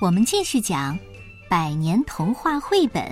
[0.00, 0.96] 我们继续讲
[1.48, 3.02] 《百年童话绘本》。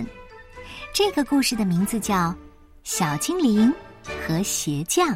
[0.94, 2.14] 这个故事的名字叫
[2.84, 3.74] 《小精灵
[4.24, 5.08] 和鞋匠》，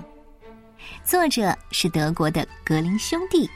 [1.04, 3.48] 作者是德国的格林兄弟，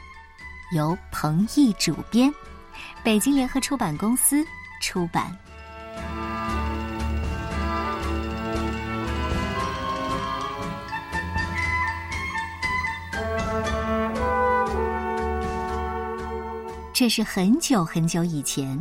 [0.77, 2.33] 由彭毅主编，
[3.03, 4.47] 北京联合出版公司
[4.81, 5.37] 出版。
[16.95, 18.81] 这是很久很久以前，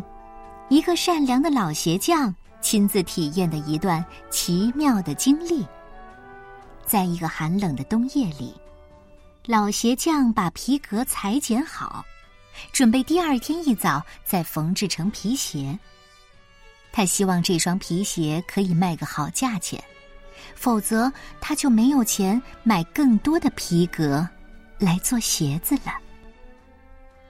[0.70, 5.66] 一个善良的老鞋匠亲自体验的一段奇妙的经历。
[6.86, 8.54] 在一个寒冷的冬夜里，
[9.48, 12.06] 老鞋匠把皮革裁剪好，
[12.72, 15.76] 准备第二天一早再缝制成皮鞋。
[16.92, 19.84] 他希望这双皮鞋可以卖个好价钱，
[20.54, 24.30] 否则他就没有钱买更多的皮革
[24.78, 26.03] 来做鞋子了。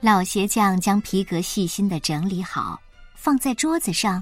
[0.03, 2.77] 老鞋匠将皮革细心的整理好，
[3.15, 4.21] 放在桌子上，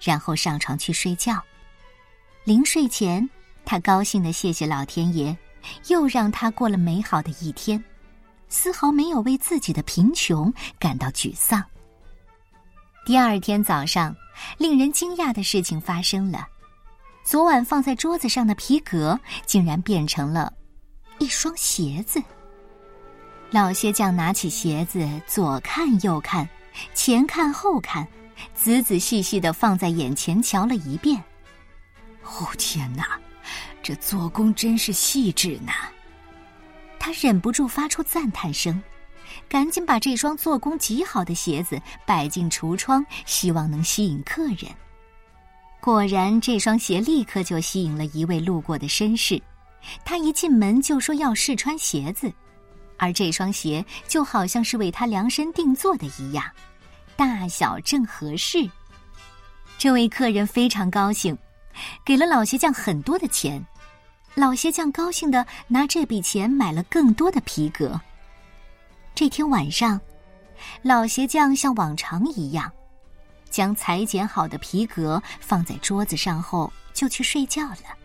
[0.00, 1.40] 然后上床去睡觉。
[2.42, 3.30] 临睡前，
[3.64, 5.38] 他高兴的谢谢老天爷，
[5.86, 7.80] 又让他过了美好的一天，
[8.48, 11.64] 丝毫没有为自己的贫穷感到沮丧。
[13.06, 14.12] 第二天早上，
[14.58, 16.44] 令人惊讶的事情发生了：
[17.22, 20.52] 昨晚放在桌子上的皮革，竟然变成了
[21.20, 22.20] 一双鞋子。
[23.52, 26.48] 老鞋匠拿起鞋子，左看右看，
[26.94, 28.06] 前看后看，
[28.54, 31.20] 仔仔细细的放在眼前瞧了一遍。
[32.22, 33.18] 哦天哪，
[33.82, 35.72] 这做工真是细致呢！
[36.96, 38.80] 他忍不住发出赞叹声，
[39.48, 44.70] 赶紧把这双做工极好的鞋子摆进橱窗，希望能吸引客人。
[45.80, 49.42] 果然，这双鞋立刻就吸引了一位路过的绅士。
[50.04, 52.32] 他一进门就说要试穿鞋子。
[53.00, 56.44] 而这双鞋就好像是为他量身定做的一样，
[57.16, 58.70] 大小正合适。
[59.78, 61.36] 这位客人非常高兴，
[62.04, 63.64] 给了老鞋匠很多的钱。
[64.34, 67.98] 老鞋匠高兴的拿这笔钱买了更多的皮革。
[69.14, 69.98] 这天晚上，
[70.82, 72.70] 老鞋匠像往常一样，
[73.48, 77.99] 将裁剪好的皮革放在桌子上后，就去睡觉了。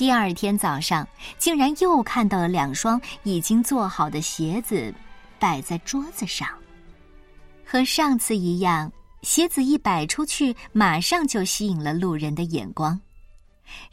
[0.00, 1.06] 第二天早上，
[1.36, 4.90] 竟然又看到了两双已经做好的鞋子
[5.38, 6.48] 摆在桌子上。
[7.66, 8.90] 和上次一样，
[9.20, 12.98] 鞋子一摆出去，马上就吸引了路人的眼光。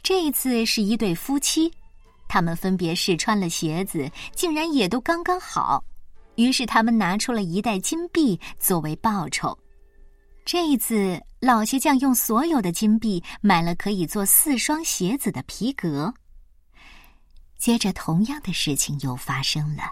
[0.02, 1.70] 这一次是一对夫妻，
[2.26, 5.84] 他们分别试穿了鞋子，竟然也都刚刚好。
[6.36, 9.54] 于是他们拿出了一袋金币作为报酬。
[10.50, 16.14] 这一次，老鞋匠用所有的金币买了可以做四双鞋子的皮革。
[17.58, 19.82] 接着，同样的事情又发生了，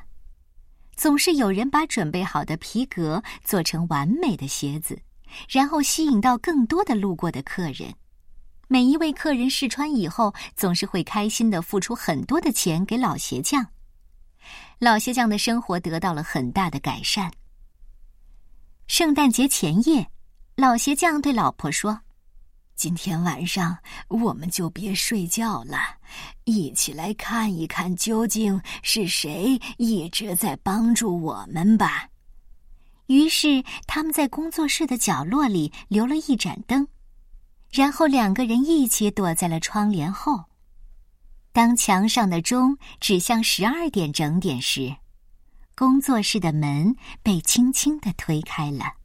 [0.94, 4.98] 总是有人把准备好的皮革做成完美的鞋子，
[5.46, 7.94] 然后吸引到更多的路过的客人。
[8.66, 13.66] 每一位客人试穿以后，总是会开心的付出很多的钱给老鞋匠。
[14.78, 17.30] 老鞋匠的生活得到了很大的改善。
[18.86, 20.10] 圣诞节前夜。
[20.56, 22.00] 老鞋匠对老婆说
[22.76, 23.76] ：“今天晚上
[24.08, 25.76] 我们就别睡觉了，
[26.44, 32.08] 一起来看一看究竟是谁一直在帮助我们吧。”
[33.08, 36.88] 于是他们在工作室的角落里留了一盏灯，
[37.70, 40.44] 然后两个人一起躲在了窗帘后。
[41.52, 44.96] 当墙上的钟指向十二点整点时，
[45.74, 48.95] 工作室的门被轻轻的推开了。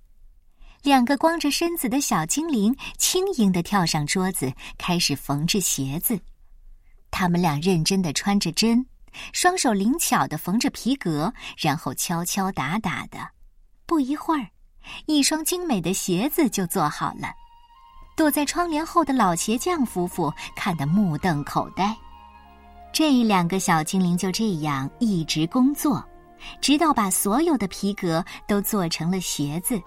[0.84, 6.19] 两个光着身子的小精灵轻盈的跳上桌子，开始缝制鞋子。
[7.12, 8.84] 他们俩认真的穿着针，
[9.31, 13.20] 双手灵巧的缝着皮革，然后敲敲打打的。
[13.86, 14.47] 不一会儿，
[15.06, 17.31] 一双精美的鞋子就做好了。
[18.18, 21.96] 躲在窗帘后的老鞋匠夫妇看得目瞪口呆。
[22.91, 26.03] 这两个小精灵就这样一直工作，
[26.59, 29.79] 直到把所有的皮革都做成了鞋子。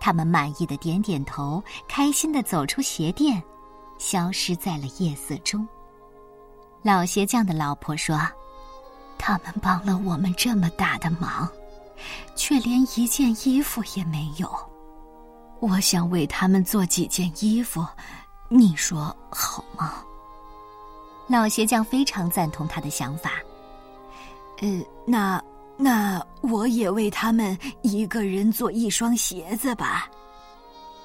[0.00, 3.42] 他们满意的点点头，开心的走出鞋店，
[3.98, 5.66] 消失在了夜色中。
[6.82, 8.18] 老鞋匠的老婆说
[9.18, 11.48] ：“他们帮了我们这么大的忙，
[12.36, 14.48] 却连一件衣服也没有。
[15.60, 17.84] 我想为他们做几件衣服，
[18.48, 20.04] 你说好吗？”
[21.26, 23.32] 老鞋匠非常赞同他的想法。
[24.60, 25.42] 呃，那。
[25.80, 30.10] 那我也为他们一个人做一双鞋子吧。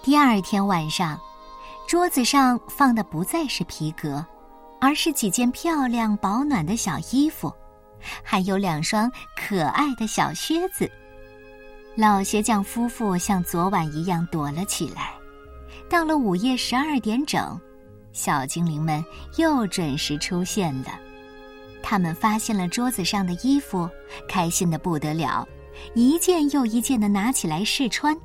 [0.01, 1.19] 第二天晚上，
[1.87, 4.25] 桌子上放的不再是皮革，
[4.81, 7.53] 而是几件漂亮保暖的小衣服，
[8.23, 10.89] 还有两双可爱的小靴子。
[11.95, 15.13] 老鞋匠夫妇像昨晚一样躲了起来。
[15.87, 17.59] 到了午夜十二点整，
[18.11, 19.05] 小精灵们
[19.37, 20.99] 又准时出现了。
[21.83, 23.87] 他们发现了桌子上的衣服，
[24.27, 25.45] 开心的不得了，
[25.93, 28.17] 一件又一件的拿起来试穿。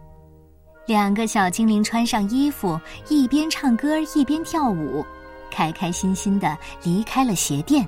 [0.87, 5.05] 两个小精灵穿上衣服，一边唱歌一边跳舞，
[5.51, 7.87] 开开心心的离开了鞋店，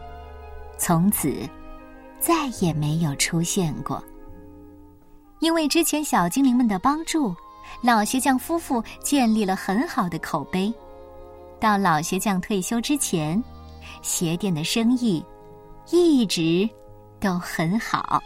[0.76, 1.32] 从此
[2.18, 4.02] 再也没有出现过。
[5.38, 7.34] 因为之前小精灵们的帮助，
[7.80, 10.70] 老鞋匠夫妇建立了很好的口碑。
[11.58, 13.42] 到老鞋匠退休之前，
[14.02, 15.24] 鞋店的生意
[15.90, 16.68] 一直
[17.18, 18.22] 都很好。